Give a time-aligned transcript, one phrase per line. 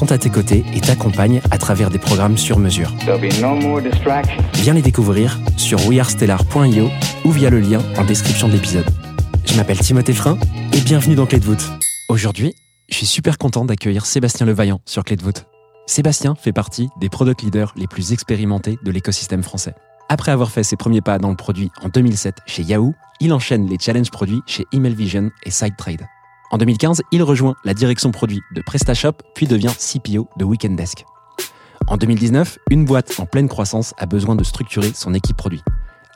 [0.00, 2.90] sont à tes côtés et t'accompagnent à travers des programmes sur mesure.
[3.06, 3.18] No.
[4.54, 6.88] Viens les découvrir sur wearestellar.io
[7.26, 8.86] ou via le lien en description de l'épisode.
[9.44, 10.38] Je m'appelle Timothée Frein
[10.72, 11.70] et bienvenue dans Clé de voûte.
[12.08, 12.54] Aujourd'hui,
[12.88, 15.44] je suis super content d'accueillir Sébastien Levaillant sur Clé de voûte.
[15.86, 19.74] Sébastien fait partie des product leaders les plus expérimentés de l'écosystème français.
[20.08, 23.68] Après avoir fait ses premiers pas dans le produit en 2007 chez Yahoo, il enchaîne
[23.68, 26.06] les challenges produits chez Email Vision et SideTrade.
[26.52, 31.04] En 2015, il rejoint la direction produit de PrestaShop puis devient CPO de Weekend Desk.
[31.86, 35.62] En 2019, une boîte en pleine croissance a besoin de structurer son équipe produit.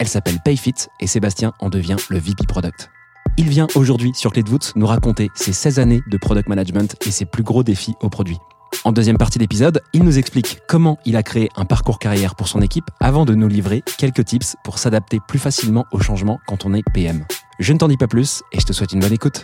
[0.01, 2.91] Elle s'appelle Payfit et Sébastien en devient le VP Product.
[3.37, 6.97] Il vient aujourd'hui sur Clé de voûte nous raconter ses 16 années de product management
[7.07, 8.39] et ses plus gros défis au produit.
[8.83, 12.49] En deuxième partie d'épisode, il nous explique comment il a créé un parcours carrière pour
[12.49, 16.65] son équipe avant de nous livrer quelques tips pour s'adapter plus facilement aux changements quand
[16.65, 17.25] on est PM.
[17.61, 19.43] Je ne t'en dis pas plus et je te souhaite une bonne écoute.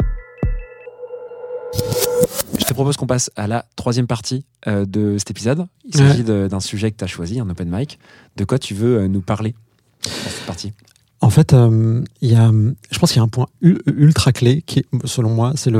[2.80, 5.66] Propose qu'on passe à la troisième partie euh, de cet épisode.
[5.84, 7.98] Il s'agit d'un sujet que tu as choisi, un open mic.
[8.36, 9.54] De quoi tu veux euh, nous parler
[10.02, 10.72] dans cette partie?
[11.20, 12.50] En fait, euh, y a,
[12.90, 15.70] je pense qu'il y a un point ultra clé qui, selon moi, c'est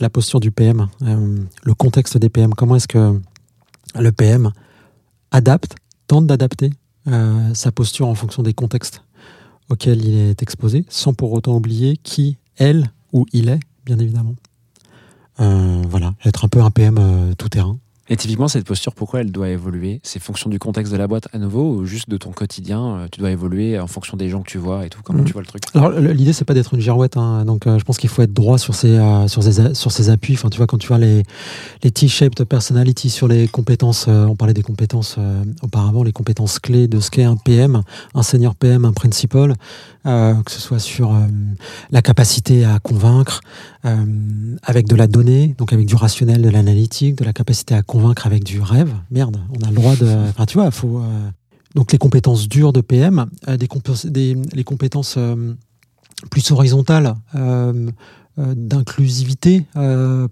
[0.00, 2.54] la posture du PM, euh, le contexte des PM.
[2.54, 3.20] Comment est-ce que
[3.94, 4.50] le PM
[5.32, 5.74] adapte,
[6.06, 6.70] tente d'adapter
[7.08, 9.02] euh, sa posture en fonction des contextes
[9.68, 14.36] auxquels il est exposé, sans pour autant oublier qui, elle ou il est, bien évidemment.
[15.40, 17.78] Euh, voilà, être un peu un PM euh, tout terrain.
[18.08, 19.98] Et typiquement, cette posture, pourquoi elle doit évoluer?
[20.04, 23.06] C'est fonction du contexte de la boîte à nouveau ou juste de ton quotidien euh,
[23.10, 25.00] Tu dois évoluer en fonction des gens que tu vois et tout?
[25.02, 25.24] Comment Mhm.
[25.24, 25.64] tu vois le truc?
[25.74, 27.44] Alors l'idée c'est pas d'être une girouette, hein.
[27.44, 30.08] donc euh, je pense qu'il faut être droit sur ses euh, sur ses sur ses
[30.10, 30.34] appuis.
[30.34, 31.24] Enfin tu vois quand tu vois les
[31.82, 35.18] les T-shaped personality sur les compétences, euh, on parlait des compétences
[35.62, 37.82] auparavant, les compétences clés de ce qu'est un PM,
[38.14, 39.54] un senior PM, un principal,
[40.04, 41.12] que ce soit sur
[41.90, 43.40] la capacité à convaincre
[44.62, 47.95] avec de la donnée, donc avec du rationnel, de l'analytique, de la capacité à convaincre
[48.24, 48.92] avec du rêve.
[49.10, 50.06] Merde, on a le droit de.
[50.28, 51.30] Enfin tu vois, faut euh,
[51.74, 53.68] donc les compétences dures de PM, euh, des,
[54.04, 55.54] des les compétences euh,
[56.30, 57.14] plus horizontales
[58.38, 59.64] d'inclusivité,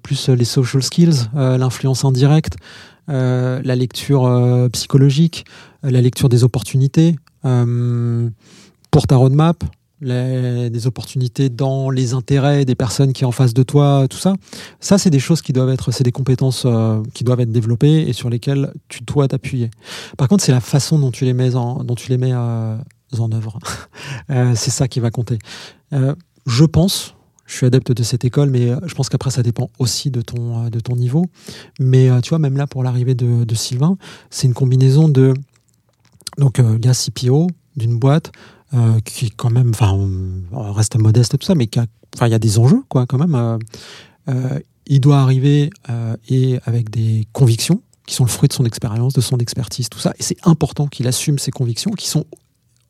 [0.02, 2.56] plus les social skills, l'influence indirecte,
[3.08, 5.44] la lecture psychologique,
[5.82, 9.64] la lecture des opportunités pour ta roadmap,
[10.04, 14.34] des opportunités dans les intérêts des personnes qui sont en face de toi, tout ça.
[14.80, 18.08] Ça, c'est des choses qui doivent être, c'est des compétences euh, qui doivent être développées
[18.08, 19.70] et sur lesquelles tu dois t'appuyer.
[20.16, 22.76] Par contre, c'est la façon dont tu les mets en, dont tu les mets euh,
[23.18, 23.58] en œuvre.
[24.30, 25.38] Euh, c'est ça qui va compter.
[26.46, 27.14] Je pense,
[27.46, 30.68] je suis adepte de cette école, mais je pense qu'après ça dépend aussi de ton,
[30.70, 31.26] de ton niveau.
[31.78, 33.98] Mais tu vois, même là pour l'arrivée de, de Sylvain,
[34.30, 35.34] c'est une combinaison de
[36.38, 38.32] donc euh, gars CPO d'une boîte
[38.74, 39.96] euh, qui quand même, enfin,
[40.72, 41.68] reste modeste et tout ça, mais
[42.14, 43.34] enfin, il y a des enjeux quoi quand même.
[43.34, 43.58] euh,
[44.28, 45.70] euh, il doit arriver
[46.28, 49.98] et avec des convictions qui sont le fruit de son expérience, de son expertise, tout
[49.98, 50.12] ça.
[50.18, 52.26] Et c'est important qu'il assume ses convictions, qui sont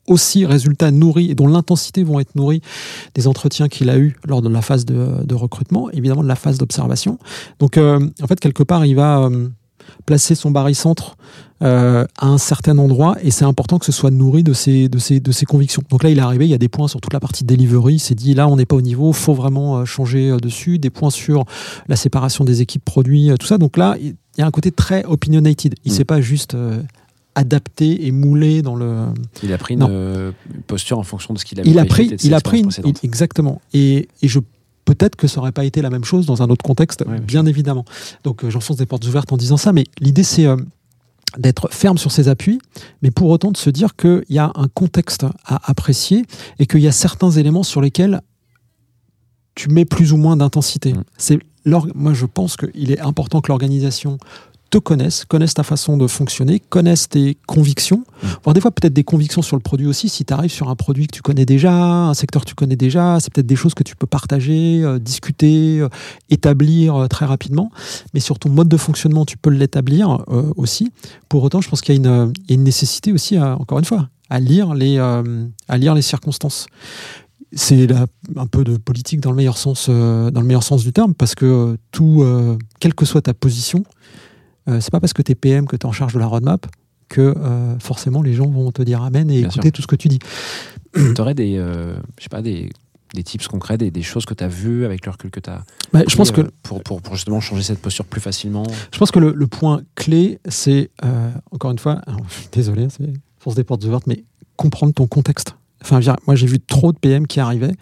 [0.09, 2.63] aussi résultats nourris et dont l'intensité vont être nourris
[3.15, 6.59] des entretiens qu'il a eus lors de la phase de, recrutement, évidemment de la phase
[6.59, 7.21] d'observation.
[7.61, 9.31] Donc, en fait, quelque part, il va
[10.07, 11.17] placer son barycentre
[11.63, 14.99] euh, à un certain endroit et c'est important que ce soit nourri de ses, de,
[14.99, 15.83] ses, de ses convictions.
[15.89, 17.95] Donc là, il est arrivé, il y a des points sur toute la partie delivery,
[17.95, 20.79] il s'est dit là, on n'est pas au niveau, faut vraiment euh, changer euh, dessus,
[20.79, 21.45] des points sur
[21.89, 23.57] la séparation des équipes produits, tout ça.
[23.59, 25.75] Donc là, il y a un côté très opinionated.
[25.85, 25.97] Il ne Mm.
[25.99, 26.83] s'est pas juste euh,
[27.37, 29.07] adapté et moulé dans le,
[29.43, 30.33] Il a pris une Non.
[30.67, 32.71] posture en fonction de ce qu'il a il a pris, il a pris une-
[33.03, 33.61] exactement.
[33.73, 34.39] Et, et je
[34.85, 37.47] peut-être que ça aurait pas été la même chose dans un autre contexte, Ouais, bien
[37.47, 37.85] évidemment.
[38.23, 40.57] Donc euh, j'enfonce des portes ouvertes en disant ça, mais l'idée c'est euh,
[41.39, 42.59] d'être ferme sur ses appuis,
[43.03, 46.25] mais pour autant de se dire qu'il y a un contexte à apprécier
[46.59, 48.21] et qu'il y a certains éléments sur lesquels
[49.55, 50.93] tu mets plus ou moins d'intensité.
[50.93, 51.05] Mm.
[51.17, 54.19] C'est moi je pense qu'il est important que l'organisation
[54.75, 58.03] te connaissent, connaissent ta façon de fonctionner, connaissent tes convictions,
[58.43, 60.09] voire des fois peut-être des convictions sur le produit aussi.
[60.09, 62.75] Si tu arrives sur un produit que tu connais déjà, un secteur que tu connais
[62.75, 65.89] déjà, c'est peut-être des choses que tu peux partager, euh, discuter, euh,
[66.29, 67.71] établir euh, très rapidement.
[68.15, 70.25] Mais sur ton mode de fonctionnement, tu peux l'établir
[70.57, 70.91] aussi.
[71.29, 73.57] Pour autant, je pense qu'il y a une, il y a une nécessité aussi, à-
[73.61, 76.67] encore une fois, à lire les, à lire les circonstances.
[77.57, 77.87] C'est
[78.37, 81.15] un peu de politique dans le meilleur sens, euh, dans le meilleur sens du terme,
[81.15, 83.85] parce que euh, tout, euh, quelle que soit ta position,
[84.69, 86.27] euh, c'est pas parce que tu es PM que tu es en charge de la
[86.27, 86.67] roadmap
[87.09, 89.97] que euh, forcément les gens vont te dire amen et Bien écouter tout ce que
[89.97, 90.19] tu dis.
[90.95, 92.71] Tu aurais des, euh, je sais pas, des,
[93.15, 95.51] des tips concrets, des, des choses que tu as vues avec le recul que tu
[95.51, 98.65] as Bah, je pense que pour, pour, pour justement changer cette posture plus facilement.
[98.93, 102.49] Je pense que le, le point clé, c'est, euh, encore une fois, alors, je suis
[102.53, 104.23] désolé, c'est force des portes ouvertes, mais
[104.57, 105.57] comprendre ton contexte.
[105.83, 107.75] Enfin, moi, j'ai vu trop de PM qui arrivaient.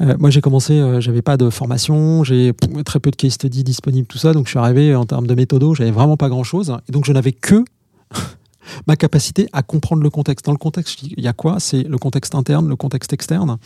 [0.00, 2.52] Euh, moi, j'ai commencé, euh, j'avais pas de formation, j'ai
[2.84, 4.32] très peu de case study disponibles, tout ça.
[4.32, 6.74] Donc, je suis arrivé en termes de méthodo, j'avais vraiment pas grand chose.
[6.88, 7.64] Et donc, je n'avais que
[8.86, 10.46] ma capacité à comprendre le contexte.
[10.46, 11.60] Dans le contexte, il y a quoi?
[11.60, 13.58] C'est le contexte interne, le contexte externe.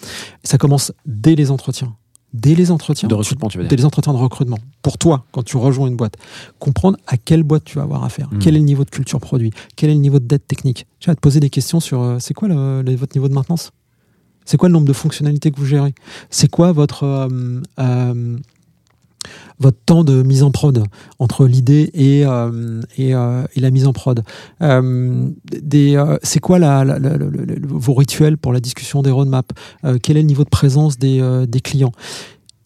[0.43, 1.95] Et ça commence dès les entretiens.
[2.33, 3.09] Dès les entretiens.
[3.09, 3.79] De recrutement, tu veux dès dire.
[3.79, 4.59] les entretiens de recrutement.
[4.83, 6.17] Pour toi, quand tu rejoins une boîte,
[6.59, 8.39] comprendre à quelle boîte tu vas avoir affaire, Mm.
[8.41, 10.85] quel est le niveau de culture produit, quel est le niveau de dette technique?
[10.99, 13.35] Tu vas te poser des questions sur euh, c'est quoi le- le- votre niveau de
[13.35, 13.71] maintenance?
[14.45, 15.95] C'est quoi le nombre de fonctionnalités que vous gérez?
[16.31, 18.37] C'est quoi votre, euh, euh,
[19.59, 20.85] votre temps de mise en prod
[21.19, 23.13] entre l'idée et, euh, et,
[23.61, 24.23] la mise en prod?
[24.61, 26.59] C'est quoi
[27.69, 29.55] vos rituels pour la discussion des roadmaps?
[30.03, 31.93] Quel est le niveau de présence des, des clients?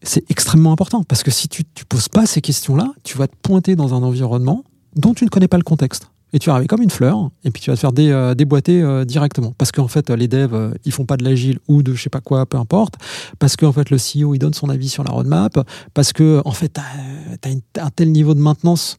[0.02, 3.34] C'est extrêmement important parce que si tu ne poses pas ces questions-là, tu vas te
[3.42, 4.64] pointer dans un environnement
[4.94, 6.10] dont tu ne connais pas le contexte.
[6.32, 8.34] Et tu vas arriver comme une fleur, et puis tu vas te faire dé- euh,
[8.34, 9.54] déboîter euh, directement.
[9.56, 12.10] Parce qu'en fait, les devs, euh, ils font pas de l'agile ou de je sais
[12.10, 12.94] pas quoi, peu importe.
[13.38, 15.58] Parce qu'en fait, le CEO, il donne son avis sur la roadmap.
[15.94, 16.80] Parce que, en fait, tu
[17.50, 18.98] as, un tel niveau de maintenance,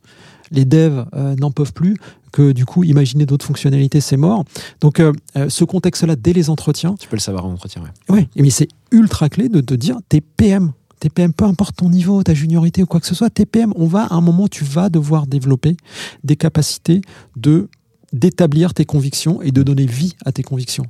[0.51, 1.05] les devs
[1.39, 1.97] n'en peuvent plus,
[2.31, 4.43] que du coup, imaginer d'autres fonctionnalités, c'est mort.
[4.81, 5.01] Donc,
[5.35, 7.83] ce contexte-là, dès les entretiens, Tu peux le savoir en entretien.
[8.09, 8.15] Ouais.
[8.15, 10.71] Ouais, mais c'est ultra clé de te dire t'es PM.
[10.99, 13.73] T'es PM, peu importe ton niveau, ta juniorité ou quoi que ce soit, t'es PM,
[13.75, 15.77] on va à un moment, tu vas devoir développer
[16.23, 17.01] des capacités
[17.35, 17.69] de
[18.11, 20.85] d'établir tes convictions et de donner vie à tes convictions.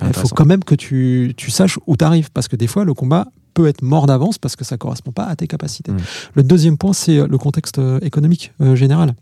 [0.00, 2.84] Il faut quand même que tu, tu saches où tu arrives, parce que des fois,
[2.84, 5.90] le combat peut être mort d'avance parce que ça correspond pas à tes capacités.
[5.90, 5.96] Mm.
[6.34, 9.14] Le deuxième point, c'est euh, le contexte euh, économique euh, général.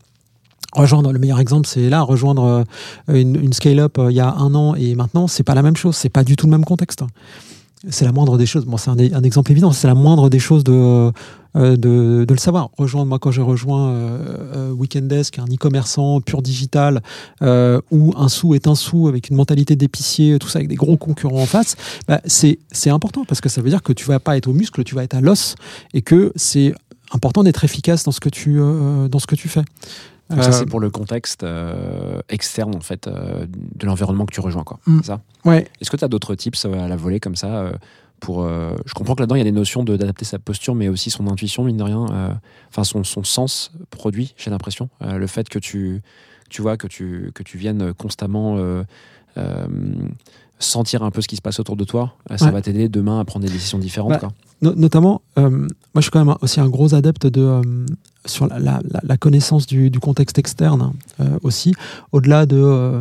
[0.72, 2.64] Rejoindre, le meilleur exemple, c'est là, rejoindre
[3.08, 5.62] euh, une, une scale-up euh, il y a un an et maintenant, c'est pas la
[5.62, 7.02] même chose, c'est pas du tout le même contexte.
[7.88, 8.66] C'est la moindre des choses.
[8.66, 12.38] Bon, c'est un, exemple évident, c'est la moindre des choses de, euh, de, de le
[12.38, 12.68] savoir.
[12.76, 14.18] Rejoindre, moi, quand j'ai rejoint euh,
[14.54, 17.02] euh, Weekendesk, un e-commerçant pur digital,
[17.40, 20.74] euh, où un sou est un sou avec une mentalité d'épicier, tout ça avec des
[20.74, 22.58] gros concurrents en face, bah, c'est
[22.90, 25.02] important parce que ça veut dire que tu vas pas être au muscle, tu vas
[25.02, 25.54] être à l'os
[25.94, 26.74] et que c'est
[27.12, 29.64] important d'être efficace dans ce que tu, dans ce que tu fais.
[30.30, 34.32] Donc ça, Euh, c'est pour le contexte euh, externe, en fait, euh, de l'environnement que
[34.32, 34.62] tu rejoins.
[34.64, 34.78] Quoi.
[34.86, 35.02] Mm.
[35.02, 35.20] Ça?
[35.44, 37.72] Ouais, Est-ce que tu as d'autres tips euh, à la volée comme ça euh,
[38.20, 40.74] pour, euh, Je comprends que là-dedans, il y a des notions de- d'adapter sa posture,
[40.74, 42.06] mais aussi son intuition, mine de rien.
[42.12, 42.32] euh,
[42.68, 44.88] Enfin, son, son sens produit, j'ai l'impression.
[45.02, 46.00] Euh, le fait que tu,
[46.48, 48.84] tu vois, que tu, que tu viennes constamment euh,
[49.38, 49.66] euh,
[50.60, 52.50] sentir un peu ce qui se passe autour de toi, euh, ça Ouais.
[52.52, 54.10] va t'aider demain à prendre des décisions différentes.
[54.12, 54.32] Bah, quoi.
[54.62, 57.62] No- notamment, euh, moi je suis quand même aussi un gros adepte de euh,
[58.26, 61.72] sur la, la- la- la connaissance du, du contexte externe euh, aussi,
[62.12, 63.00] au-delà de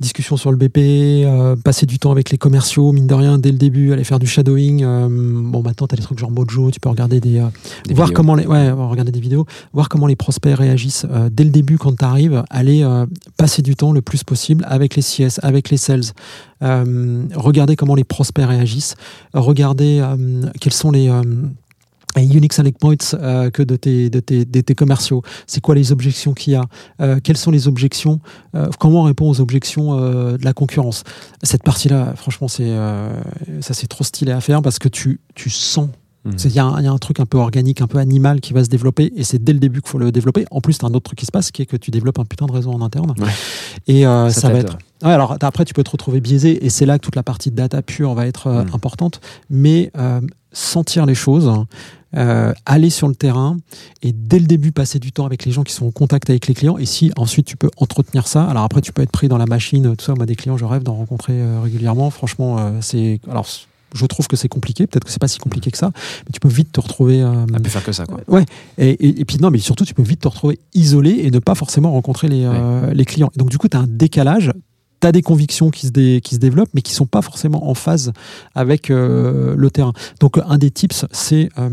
[0.00, 3.52] discussions sur le BP, euh, passer du temps avec les commerciaux, mine de rien, dès
[3.52, 4.82] le début, aller faire du shadowing.
[4.82, 7.46] euh, bon, maintenant tu as des trucs genre Mojo, tu peux regarder des, euh,
[7.86, 8.16] Des voir vidéos.
[8.16, 11.76] comment les ouais, regarder des vidéos, voir comment les prospects réagissent euh, dès le début
[11.78, 13.04] quand tu arrives, aller euh,
[13.36, 16.02] passer du temps le plus possible avec les CS, avec les sales,
[16.62, 18.94] euh, regarder comment les prospects réagissent,
[19.34, 21.10] regarder euh, quels sont les
[22.16, 25.22] les unique selling points euh, que de tes, de, tes, de tes commerciaux.
[25.46, 26.64] C'est quoi les objections qu'il y a
[27.00, 28.20] Euh, Quelles sont les objections
[28.56, 31.04] Euh, Comment on répond aux objections euh, de la concurrence?
[31.42, 33.20] Cette partie-là, franchement, c'est euh,
[33.60, 35.88] ça c'est trop stylé à faire parce que tu, tu sens
[36.26, 36.34] Mhm.
[36.44, 38.42] Il y, a un- il y a un truc un peu organique, un peu animal
[38.42, 40.44] qui va se développer et c'est dès le début qu'il faut le développer.
[40.50, 42.18] En plus, tu as un autre truc qui se passe qui est que tu développes
[42.18, 43.14] un putain de réseau en interne.
[43.18, 43.30] Ouais.
[43.86, 44.64] Et euh, ça, va t'aide.
[44.66, 44.78] être.
[45.02, 47.50] Ouais, alors après, tu peux te retrouver biaisé et c'est là que toute la partie
[47.50, 48.74] data pure va être Mm.
[48.74, 49.22] importante.
[49.48, 50.20] Mais euh,
[50.52, 51.50] sentir les choses,
[52.16, 53.56] euh, aller sur le terrain
[54.02, 56.48] et dès le début passer du temps avec les gens qui sont en contact avec
[56.48, 56.76] les clients.
[56.78, 59.46] Et si ensuite tu peux entretenir ça, alors après tu peux être pris dans la
[59.46, 60.14] machine, tout ça.
[60.14, 62.10] Moi, des clients, je rêve d'en rencontrer euh, régulièrement.
[62.10, 63.20] Franchement, euh, c'est.
[63.30, 63.46] Alors,
[63.92, 64.86] je trouve que c'est compliqué.
[64.86, 67.22] Peut-être que c'est pas si compliqué que ça, mais tu peux vite te retrouver.
[67.22, 68.06] euh, Elle peut faire que ça.
[68.06, 68.20] Quoi.
[68.28, 68.44] Ouais,
[68.78, 71.38] et, et, et puis non, mais surtout, tu peux vite te retrouver isolé et ne
[71.40, 73.30] pas forcément rencontrer les, euh, les clients.
[73.34, 74.52] Et donc, du coup, tu as un décalage.
[75.00, 77.74] Tu des convictions qui se, dé- qui se développent, mais qui sont pas forcément en
[77.74, 78.12] phase
[78.54, 79.92] avec euh, le terrain.
[80.20, 81.70] Donc, un des tips, c'est euh,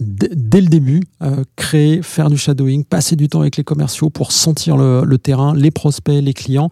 [0.00, 4.32] dès, le début, euh, créer, faire du shadowing, passer du temps avec les commerciaux pour
[4.32, 6.70] sentir le terrain, les prospects, les clients,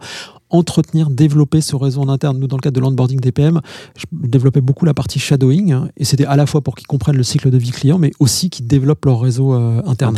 [0.49, 2.37] entretenir, développer ce réseau en interne.
[2.39, 3.61] Nous, dans le cadre de l'onboarding DPM,
[3.97, 7.17] je développais beaucoup la partie shadowing, hein, et c'était à la fois pour qu'ils comprennent
[7.17, 10.15] le cycle de vie client, mais aussi qu'ils développent leur réseau euh, interne.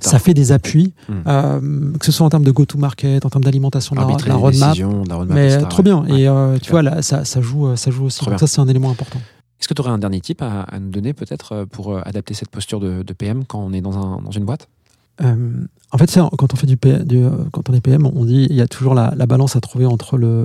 [0.00, 1.12] Ça fait des appuis, Hmm.
[1.26, 5.36] euh, que ce soit en termes de go-to-market, en termes d'alimentation de de la roadmap,
[5.36, 6.02] Mais etc., trop bien.
[6.04, 6.20] ouais.
[6.20, 8.18] Et euh, tu vois, là, ça, ça, joue, euh, ça joue aussi.
[8.18, 8.46] Trop Donc bien.
[8.46, 9.18] ça, c'est un élément important.
[9.60, 12.00] Est-ce que tu aurais un dernier tip à, à nous donner peut-être euh, pour euh,
[12.04, 14.68] adapter cette posture de, de PM quand on est dans, un, dans une boîte?
[15.22, 18.66] Euh, en fait, quand on fait du, euh, est PM, on dit il y a
[18.66, 20.44] toujours la, la balance à trouver entre le,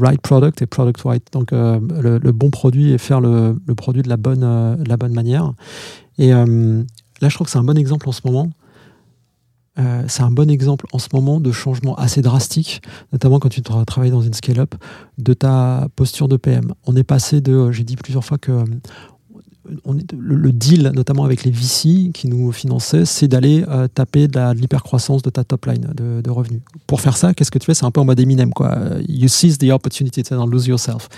[0.00, 1.22] right product et product right.
[1.32, 5.12] Donc euh, le, bon produit et faire le, produit de la bonne, de la bonne
[5.12, 5.52] manière.
[6.18, 8.50] Et là, je trouve que c'est un bon exemple en ce moment.
[10.08, 12.80] C'est un bon exemple en ce moment de changement assez drastique,
[13.12, 14.74] notamment quand tu tra- travailles dans une scale-up,
[15.18, 16.72] de ta posture de PM.
[16.86, 18.64] On est passé de, j'ai dit plusieurs fois que
[20.18, 24.54] le, deal, notamment avec les VC qui nous finançaient, c'est d'aller euh, taper de la-
[24.54, 26.60] de l'hypercroissance de ta top line de, revenus.
[26.86, 27.74] Pour faire ça, qu'est-ce que tu fais?
[27.74, 28.76] C'est un peu en mode Eminem, quoi.
[28.76, 31.08] Euh, You seize the opportunity, tu dans lose yourself.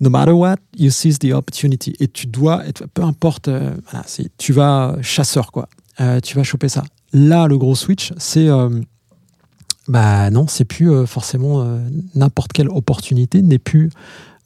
[0.00, 1.94] No matter what, you seize the opportunity.
[2.00, 3.74] Et tu dois, être, peu importe, euh,
[4.36, 5.68] tu vas chasseur, quoi.
[6.00, 6.84] Euh, tu vas choper ça.
[7.12, 8.48] Là, le gros switch, c'est.
[9.88, 11.78] bah non, c'est plus forcément
[12.14, 13.90] n'importe quelle opportunité n'est plus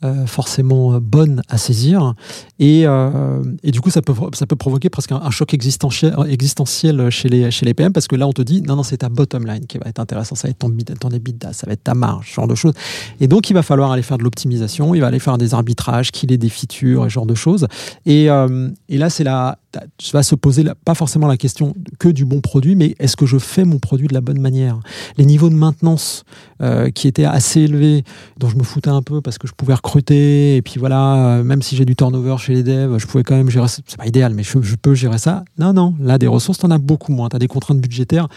[0.05, 2.15] euh, forcément euh, bonne à saisir.
[2.59, 7.09] Et, euh, et du coup ça peut ça peut provoquer presque un, choc existentiel existentiel
[7.11, 9.09] chez les chez les PM parce que là on te dit non non c'est ta
[9.09, 11.11] bottom line qui va être intéressant ça va être ton ton
[11.53, 12.75] ça va être ta marge ce genre de choses.
[13.21, 14.95] Et donc il va falloir aller faire de l'optimisation.
[14.95, 17.67] Il va aller faire des arbitrages qu'il ait des features et ce genre de choses.
[18.05, 19.59] Et, et là c'est la
[19.97, 23.27] tu vas se poser pas forcément la question que du bon produit mais est-ce que
[23.27, 24.81] je fais mon produit de la bonne manière?
[25.17, 26.25] Les niveaux de maintenance
[26.61, 28.05] euh, qui étaient assez élevés
[28.39, 31.45] dont je me foutais un peu parce que je pouvais recruter et puis voilà euh,
[31.45, 33.83] même si j'ai du turnover chez les devs je pouvais quand même gérer ça.
[33.87, 35.45] c'est pas idéal mais je, peux gérer ça.
[35.59, 37.29] Non non là des ressources t'en as beaucoup moins.
[37.29, 38.29] T'as des contraintes budgétaires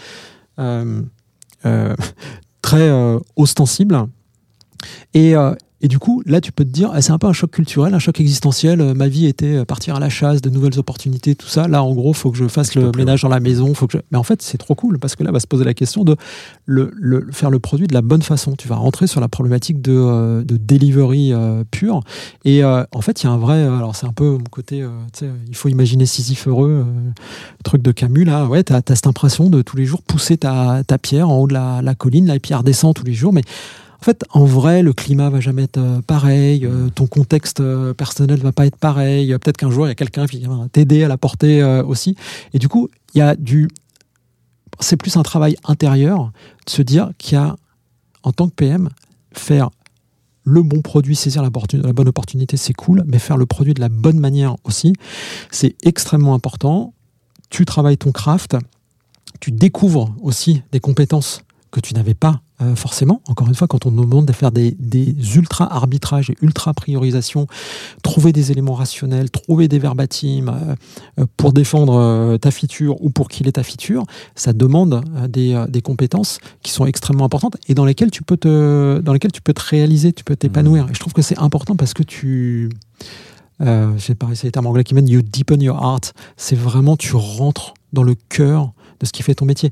[0.58, 1.02] euh,
[2.62, 2.90] très
[3.36, 4.06] ostensibles.
[5.14, 5.34] Et,
[5.82, 7.92] et du coup, là, tu peux te dire, ah, c'est un peu un choc culturel,
[7.92, 8.80] un choc existentiel.
[8.80, 11.68] Euh, Ma vie était euh, partir à la chasse, de nouvelles opportunités, tout ça.
[11.68, 13.74] Là, en gros, faut que je fasse le ménage dans la maison.
[13.74, 14.02] Faut que je...
[14.10, 16.16] Mais en fait, c'est trop cool parce que là, va se poser la question de
[16.64, 18.54] le, le- faire le produit de la bonne façon.
[18.56, 22.00] Tu vas rentrer sur la problématique de, euh, de delivery euh, pure.
[22.44, 23.62] Et en fait, il y a un vrai.
[23.62, 24.84] Alors, c'est un peu mon côté.
[25.48, 26.86] il faut imaginer Sisyphe heureux,
[27.64, 28.24] truc de Camus.
[28.24, 31.38] Là, ouais, tu as, cette impression de tous les jours pousser ta, ta pierre en
[31.38, 33.32] haut de la, la colline, là, et puis elle redescend tous les jours.
[33.32, 33.42] Mais
[34.00, 37.94] en fait, en vrai, le climat va jamais être euh, pareil, euh, ton contexte euh,
[37.94, 39.28] personnel va pas être pareil.
[39.38, 42.16] Peut-être qu'un jour, il y a quelqu'un qui va t'aider à la porter aussi.
[42.52, 43.68] Et du coup, il y a du.
[44.80, 46.32] C'est plus un travail intérieur
[46.66, 47.56] de se dire qu'il y a,
[48.22, 48.90] en tant que PM,
[49.32, 49.70] faire
[50.44, 53.88] le bon produit, saisir la bonne opportunité, c'est cool, mais faire le produit de la
[53.88, 54.92] bonne manière aussi,
[55.50, 56.94] c'est extrêmement important.
[57.50, 58.56] Tu travailles ton craft,
[59.40, 63.20] tu découvres aussi des compétences que tu n'avais pas euh, forcément.
[63.28, 66.72] Encore une fois, quand on nous demande de faire des, des ultra arbitrages et ultra
[66.74, 67.46] priorisations,
[68.02, 70.74] trouver des éléments rationnels, trouver des verbatims euh,
[71.20, 75.28] euh, pour défendre euh, ta feature ou pour qu'il est ta feature, ça demande euh,
[75.28, 79.12] des, euh, des compétences qui sont extrêmement importantes et dans lesquelles tu peux te, dans
[79.12, 80.86] lesquelles tu peux te réaliser, tu peux t'épanouir.
[80.90, 82.70] Et je trouve que c'est important parce que tu
[83.62, 86.00] euh, je sais pas, c'est les termes anglais qui mènent you deepen your art.
[86.36, 89.70] C'est vraiment, tu rentres dans le cœur de ce qui fait ton métier.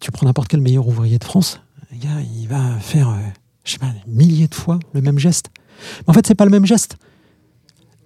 [0.00, 1.60] Tu prends n'importe quel meilleur ouvrier de France,
[1.96, 3.18] gars, il va faire, euh,
[3.64, 5.50] je sais pas, des milliers de fois le même geste.
[6.00, 6.96] Mais en fait, c'est pas le même geste.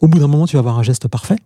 [0.00, 1.36] Au bout d'un moment, tu vas avoir un geste parfait.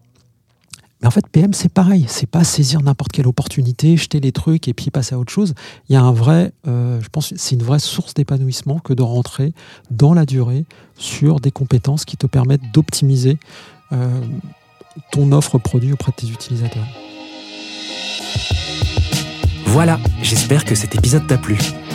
[1.01, 2.07] Mais en fait, PM, c'est pareil.
[2.09, 5.55] C'est pas saisir n'importe quelle opportunité, jeter les trucs et puis passer à autre chose.
[5.89, 9.03] Il y a un vrai, euh, je pense, c'est une vraie source d'épanouissement que de
[9.03, 9.53] rentrer
[9.91, 10.65] dans la durée
[10.97, 13.39] sur des compétences qui te permettent d'optimiser
[13.93, 14.21] euh,
[15.13, 16.87] ton offre produit auprès de tes utilisateurs.
[19.67, 21.59] Voilà, j'espère que cet épisode t'a plu.